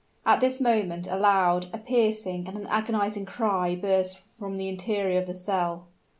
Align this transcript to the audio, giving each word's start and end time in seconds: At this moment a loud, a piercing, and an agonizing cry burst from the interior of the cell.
At 0.25 0.39
this 0.39 0.59
moment 0.59 1.05
a 1.05 1.15
loud, 1.15 1.67
a 1.71 1.77
piercing, 1.77 2.47
and 2.47 2.57
an 2.57 2.65
agonizing 2.65 3.27
cry 3.27 3.75
burst 3.75 4.17
from 4.17 4.57
the 4.57 4.67
interior 4.67 5.19
of 5.21 5.27
the 5.27 5.35
cell. 5.35 5.89